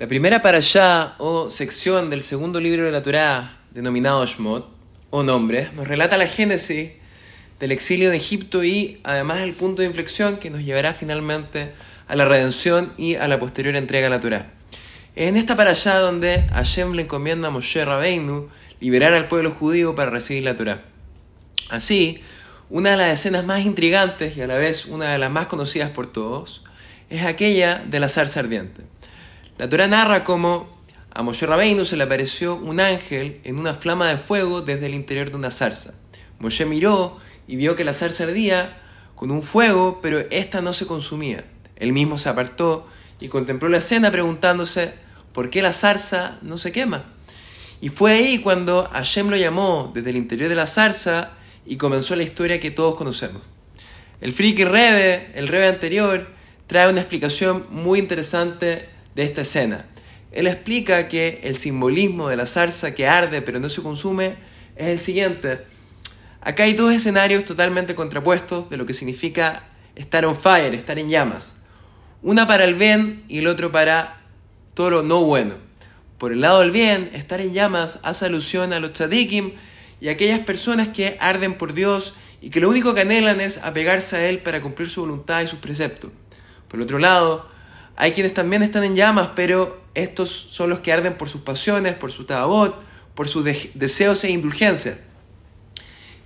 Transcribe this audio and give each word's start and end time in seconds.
La 0.00 0.08
primera 0.08 0.40
para 0.40 0.60
o 1.18 1.50
sección 1.50 2.08
del 2.08 2.22
segundo 2.22 2.58
libro 2.58 2.86
de 2.86 2.90
la 2.90 3.02
Torá, 3.02 3.58
denominado 3.70 4.24
Shmot, 4.24 4.66
o 5.10 5.22
nombre, 5.22 5.70
nos 5.74 5.86
relata 5.86 6.16
la 6.16 6.26
génesis 6.26 6.92
del 7.58 7.70
exilio 7.70 8.08
de 8.08 8.16
Egipto 8.16 8.64
y 8.64 8.98
además 9.04 9.40
el 9.40 9.52
punto 9.52 9.82
de 9.82 9.88
inflexión 9.88 10.38
que 10.38 10.48
nos 10.48 10.64
llevará 10.64 10.94
finalmente 10.94 11.74
a 12.08 12.16
la 12.16 12.24
redención 12.24 12.94
y 12.96 13.16
a 13.16 13.28
la 13.28 13.38
posterior 13.38 13.76
entrega 13.76 14.06
a 14.06 14.10
la 14.10 14.22
Torá. 14.22 14.50
En 15.16 15.36
esta 15.36 15.54
para 15.54 15.72
allá 15.72 15.98
donde 15.98 16.46
Hashem 16.54 16.92
le 16.92 17.02
encomienda 17.02 17.48
a 17.48 17.50
Moshe 17.50 17.84
Rabbeinu 17.84 18.48
liberar 18.80 19.12
al 19.12 19.28
pueblo 19.28 19.50
judío 19.50 19.94
para 19.94 20.10
recibir 20.10 20.44
la 20.44 20.56
Torá. 20.56 20.82
Así, 21.68 22.22
una 22.70 22.92
de 22.92 22.96
las 22.96 23.08
escenas 23.08 23.44
más 23.44 23.66
intrigantes 23.66 24.34
y 24.34 24.40
a 24.40 24.46
la 24.46 24.56
vez 24.56 24.86
una 24.86 25.12
de 25.12 25.18
las 25.18 25.30
más 25.30 25.46
conocidas 25.48 25.90
por 25.90 26.06
todos 26.06 26.62
es 27.10 27.26
aquella 27.26 27.84
de 27.84 28.00
la 28.00 28.08
zarza 28.08 28.40
ardiente. 28.40 28.80
La 29.60 29.68
Torah 29.68 29.88
narra 29.88 30.24
cómo 30.24 30.70
a 31.12 31.22
Moshe 31.22 31.44
Rabbeinu 31.44 31.84
se 31.84 31.98
le 31.98 32.04
apareció 32.04 32.56
un 32.56 32.80
ángel 32.80 33.42
en 33.44 33.58
una 33.58 33.74
flama 33.74 34.08
de 34.08 34.16
fuego 34.16 34.62
desde 34.62 34.86
el 34.86 34.94
interior 34.94 35.28
de 35.28 35.36
una 35.36 35.50
zarza. 35.50 35.92
Moshe 36.38 36.64
miró 36.64 37.18
y 37.46 37.56
vio 37.56 37.76
que 37.76 37.84
la 37.84 37.92
zarza 37.92 38.24
ardía 38.24 38.80
con 39.14 39.30
un 39.30 39.42
fuego, 39.42 40.00
pero 40.00 40.18
ésta 40.30 40.62
no 40.62 40.72
se 40.72 40.86
consumía. 40.86 41.44
Él 41.76 41.92
mismo 41.92 42.16
se 42.16 42.30
apartó 42.30 42.88
y 43.20 43.28
contempló 43.28 43.68
la 43.68 43.76
escena 43.76 44.10
preguntándose 44.10 44.94
por 45.34 45.50
qué 45.50 45.60
la 45.60 45.74
zarza 45.74 46.38
no 46.40 46.56
se 46.56 46.72
quema. 46.72 47.04
Y 47.82 47.90
fue 47.90 48.12
ahí 48.12 48.38
cuando 48.38 48.88
Hashem 48.90 49.28
lo 49.28 49.36
llamó 49.36 49.90
desde 49.92 50.08
el 50.08 50.16
interior 50.16 50.48
de 50.48 50.54
la 50.54 50.66
zarza 50.66 51.32
y 51.66 51.76
comenzó 51.76 52.16
la 52.16 52.22
historia 52.22 52.60
que 52.60 52.70
todos 52.70 52.94
conocemos. 52.94 53.42
El 54.22 54.32
friki 54.32 54.64
Rebe, 54.64 55.32
el 55.34 55.48
Rebe 55.48 55.68
anterior, 55.68 56.30
trae 56.66 56.88
una 56.88 57.02
explicación 57.02 57.66
muy 57.68 57.98
interesante 57.98 58.88
de 59.20 59.26
esta 59.26 59.42
escena. 59.42 59.84
Él 60.32 60.46
explica 60.46 61.06
que 61.08 61.40
el 61.42 61.56
simbolismo 61.56 62.28
de 62.28 62.36
la 62.36 62.46
zarza 62.46 62.94
que 62.94 63.06
arde 63.06 63.42
pero 63.42 63.60
no 63.60 63.68
se 63.68 63.82
consume 63.82 64.36
es 64.76 64.88
el 64.88 64.98
siguiente. 64.98 65.66
Acá 66.40 66.62
hay 66.62 66.72
dos 66.72 66.90
escenarios 66.90 67.44
totalmente 67.44 67.94
contrapuestos 67.94 68.70
de 68.70 68.78
lo 68.78 68.86
que 68.86 68.94
significa 68.94 69.64
estar 69.94 70.24
on 70.24 70.34
fire, 70.34 70.74
estar 70.74 70.98
en 70.98 71.10
llamas. 71.10 71.54
Una 72.22 72.46
para 72.46 72.64
el 72.64 72.76
bien 72.76 73.24
y 73.28 73.38
el 73.38 73.46
otro 73.46 73.70
para 73.70 74.22
todo 74.72 74.88
lo 74.88 75.02
no 75.02 75.22
bueno. 75.22 75.56
Por 76.16 76.32
el 76.32 76.40
lado 76.40 76.60
del 76.60 76.70
bien, 76.70 77.10
estar 77.12 77.42
en 77.42 77.52
llamas 77.52 77.98
hace 78.02 78.24
alusión 78.24 78.72
a 78.72 78.80
los 78.80 78.94
tzadikim 78.94 79.52
y 80.00 80.08
a 80.08 80.12
aquellas 80.12 80.40
personas 80.40 80.88
que 80.88 81.18
arden 81.20 81.58
por 81.58 81.74
Dios 81.74 82.14
y 82.40 82.48
que 82.48 82.60
lo 82.60 82.70
único 82.70 82.94
que 82.94 83.02
anhelan 83.02 83.42
es 83.42 83.58
apegarse 83.58 84.16
a 84.16 84.26
Él 84.30 84.38
para 84.38 84.62
cumplir 84.62 84.88
su 84.88 85.02
voluntad 85.02 85.42
y 85.42 85.46
sus 85.46 85.58
preceptos. 85.58 86.10
Por 86.68 86.78
el 86.78 86.84
otro 86.84 86.98
lado, 86.98 87.59
hay 88.00 88.12
quienes 88.12 88.32
también 88.32 88.62
están 88.62 88.82
en 88.82 88.96
llamas, 88.96 89.30
pero 89.36 89.78
estos 89.94 90.30
son 90.30 90.70
los 90.70 90.80
que 90.80 90.90
arden 90.90 91.18
por 91.18 91.28
sus 91.28 91.42
pasiones, 91.42 91.92
por 91.92 92.10
su 92.10 92.24
tabot, 92.24 92.82
por 93.14 93.28
sus 93.28 93.44
deseos 93.44 94.24
e 94.24 94.30
indulgencias. 94.30 94.96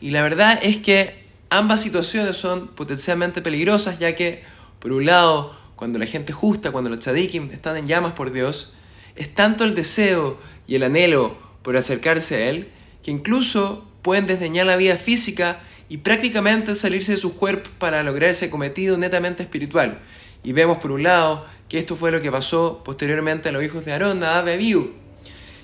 Y 0.00 0.10
la 0.10 0.22
verdad 0.22 0.58
es 0.62 0.76
que 0.76 1.24
ambas 1.50 1.80
situaciones 1.82 2.36
son 2.36 2.68
potencialmente 2.68 3.42
peligrosas, 3.42 3.98
ya 3.98 4.14
que, 4.14 4.44
por 4.78 4.92
un 4.92 5.06
lado, 5.06 5.56
cuando 5.74 5.98
la 5.98 6.06
gente 6.06 6.32
justa, 6.32 6.70
cuando 6.70 6.90
los 6.90 7.00
tzadikim 7.00 7.50
están 7.50 7.76
en 7.76 7.86
llamas 7.86 8.12
por 8.12 8.32
Dios, 8.32 8.72
es 9.16 9.34
tanto 9.34 9.64
el 9.64 9.74
deseo 9.74 10.38
y 10.68 10.76
el 10.76 10.84
anhelo 10.84 11.36
por 11.62 11.76
acercarse 11.76 12.36
a 12.36 12.50
Él, 12.50 12.70
que 13.02 13.10
incluso 13.10 13.88
pueden 14.02 14.28
desdeñar 14.28 14.66
la 14.66 14.76
vida 14.76 14.96
física 14.96 15.58
y 15.88 15.98
prácticamente 15.98 16.76
salirse 16.76 17.12
de 17.12 17.18
sus 17.18 17.32
cuerpos 17.32 17.72
para 17.78 18.04
lograr 18.04 18.30
ese 18.30 18.48
cometido 18.48 18.96
netamente 18.96 19.42
espiritual. 19.42 19.98
Y 20.44 20.52
vemos 20.52 20.78
por 20.78 20.92
un 20.92 21.02
lado 21.02 21.46
que 21.74 21.80
esto 21.80 21.96
fue 21.96 22.12
lo 22.12 22.20
que 22.20 22.30
pasó 22.30 22.82
posteriormente 22.84 23.48
a 23.48 23.52
los 23.52 23.64
hijos 23.64 23.84
de 23.84 23.92
Aarón, 23.92 24.20
Nadab 24.20 24.46
y 24.46 24.52
Abiú, 24.52 24.92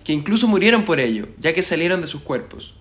que 0.03 0.12
incluso 0.12 0.48
murieron 0.48 0.84
por 0.84 0.98
ello, 0.98 1.28
ya 1.39 1.52
que 1.52 1.62
salieron 1.62 2.00
de 2.00 2.08
sus 2.08 2.22
cuerpos. 2.22 2.75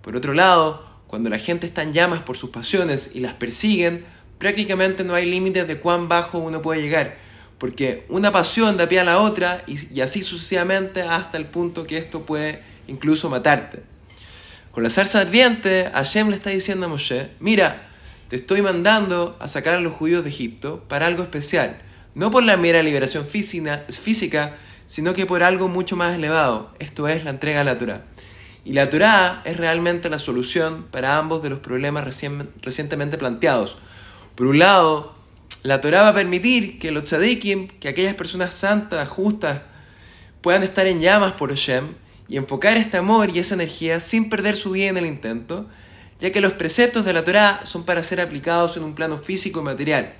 Por 0.00 0.16
otro 0.16 0.34
lado, 0.34 0.84
cuando 1.06 1.30
la 1.30 1.38
gente 1.38 1.68
está 1.68 1.84
en 1.84 1.92
llamas 1.92 2.22
por 2.22 2.36
sus 2.36 2.50
pasiones 2.50 3.12
y 3.14 3.20
las 3.20 3.34
persiguen, 3.34 4.04
prácticamente 4.38 5.04
no 5.04 5.14
hay 5.14 5.26
límites 5.26 5.68
de 5.68 5.78
cuán 5.78 6.08
bajo 6.08 6.38
uno 6.38 6.60
puede 6.60 6.82
llegar, 6.82 7.18
porque 7.58 8.04
una 8.08 8.32
pasión 8.32 8.76
da 8.76 8.88
pie 8.88 8.98
a 8.98 9.04
la 9.04 9.20
otra 9.20 9.62
y, 9.68 10.00
así 10.00 10.20
sucesivamente 10.20 11.02
hasta 11.02 11.38
el 11.38 11.46
punto 11.46 11.86
que 11.86 11.98
esto 11.98 12.26
puede 12.26 12.64
incluso 12.88 13.30
matarte. 13.30 13.84
Con 14.72 14.82
la 14.82 14.90
zarza 14.90 15.20
ardiente, 15.20 15.88
Hashem 15.94 16.30
le 16.30 16.34
está 16.34 16.50
diciendo 16.50 16.86
a 16.86 16.88
Moshe, 16.88 17.30
mira, 17.38 17.88
te 18.26 18.34
estoy 18.34 18.60
mandando 18.60 19.36
a 19.38 19.46
sacar 19.46 19.74
a 19.74 19.80
los 19.80 19.92
judíos 19.92 20.24
de 20.24 20.30
Egipto 20.30 20.82
para 20.88 21.06
algo 21.06 21.22
especial, 21.22 21.80
no 22.14 22.30
por 22.30 22.42
la 22.42 22.56
mera 22.56 22.82
liberación 22.82 23.26
física, 23.26 24.56
sino 24.86 25.14
que 25.14 25.26
por 25.26 25.42
algo 25.42 25.68
mucho 25.68 25.96
más 25.96 26.14
elevado, 26.14 26.72
esto 26.78 27.08
es 27.08 27.24
la 27.24 27.30
entrega 27.30 27.62
a 27.62 27.64
la 27.64 27.78
Torah. 27.78 28.04
Y 28.64 28.74
la 28.74 28.90
Torah 28.90 29.42
es 29.44 29.56
realmente 29.56 30.08
la 30.08 30.18
solución 30.18 30.86
para 30.90 31.18
ambos 31.18 31.42
de 31.42 31.50
los 31.50 31.58
problemas 31.58 32.04
recientemente 32.62 33.18
planteados. 33.18 33.76
Por 34.36 34.46
un 34.46 34.58
lado, 34.58 35.14
la 35.62 35.80
Torah 35.80 36.02
va 36.02 36.08
a 36.08 36.14
permitir 36.14 36.78
que 36.78 36.92
los 36.92 37.04
tzadikim, 37.04 37.68
que 37.68 37.88
aquellas 37.88 38.14
personas 38.14 38.54
santas, 38.54 39.08
justas, 39.08 39.62
puedan 40.42 40.62
estar 40.62 40.86
en 40.86 41.00
llamas 41.00 41.32
por 41.32 41.50
Hashem 41.50 41.94
y 42.28 42.36
enfocar 42.36 42.76
este 42.76 42.96
amor 42.96 43.30
y 43.34 43.38
esa 43.38 43.54
energía 43.54 44.00
sin 44.00 44.28
perder 44.28 44.56
su 44.56 44.72
vida 44.72 44.88
en 44.88 44.96
el 44.96 45.06
intento, 45.06 45.68
ya 46.20 46.30
que 46.30 46.40
los 46.40 46.52
preceptos 46.52 47.04
de 47.04 47.12
la 47.12 47.24
Torá 47.24 47.60
son 47.64 47.84
para 47.84 48.02
ser 48.02 48.20
aplicados 48.20 48.76
en 48.76 48.84
un 48.84 48.94
plano 48.94 49.18
físico 49.18 49.60
y 49.60 49.64
material, 49.64 50.14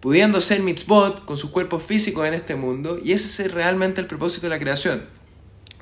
pudiendo 0.00 0.40
ser 0.40 0.60
mitzvot 0.60 1.24
con 1.24 1.36
sus 1.36 1.50
cuerpos 1.50 1.82
físicos 1.82 2.26
en 2.26 2.34
este 2.34 2.54
mundo, 2.54 2.98
y 3.02 3.12
ese 3.12 3.44
es 3.44 3.52
realmente 3.52 4.00
el 4.00 4.06
propósito 4.06 4.42
de 4.46 4.50
la 4.50 4.58
creación. 4.58 5.04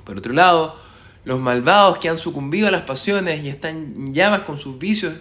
Por 0.04 0.18
otro 0.18 0.32
lado, 0.32 0.78
los 1.24 1.38
malvados 1.38 1.98
que 1.98 2.08
han 2.08 2.18
sucumbido 2.18 2.68
a 2.68 2.70
las 2.70 2.82
pasiones 2.82 3.44
y 3.44 3.48
están 3.48 3.76
en 3.76 4.14
llamas 4.14 4.40
con 4.42 4.58
sus 4.58 4.78
vicios 4.78 5.14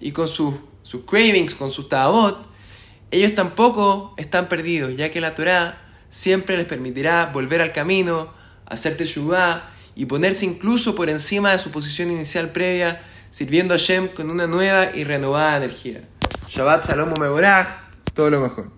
y 0.00 0.12
con 0.12 0.28
sus, 0.28 0.54
sus 0.82 1.04
cravings, 1.04 1.54
con 1.54 1.70
sus 1.70 1.88
tabot, 1.88 2.46
ellos 3.10 3.34
tampoco 3.34 4.14
están 4.16 4.48
perdidos, 4.48 4.96
ya 4.96 5.10
que 5.10 5.20
la 5.20 5.34
Torá 5.34 5.78
siempre 6.10 6.56
les 6.56 6.66
permitirá 6.66 7.30
volver 7.32 7.62
al 7.62 7.72
camino, 7.72 8.32
hacer 8.66 8.96
teshuvah 8.96 9.70
y 9.94 10.06
ponerse 10.06 10.44
incluso 10.44 10.94
por 10.94 11.08
encima 11.08 11.52
de 11.52 11.58
su 11.58 11.70
posición 11.70 12.10
inicial 12.10 12.50
previa 12.50 13.02
sirviendo 13.30 13.74
a 13.74 13.76
Shem 13.76 14.08
con 14.08 14.30
una 14.30 14.46
nueva 14.46 14.94
y 14.94 15.04
renovada 15.04 15.58
energía. 15.58 16.00
Shabbat 16.48 16.86
Shalom 16.86 17.14
Mevorach, 17.20 17.85
todo 18.16 18.30
lo 18.30 18.40
mejor. 18.40 18.76